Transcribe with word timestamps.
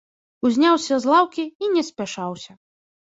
Узняўся 0.47 0.95
з 1.03 1.09
лаўкі 1.11 1.45
і 1.65 1.69
не 1.73 1.83
спяшаўся. 1.91 2.51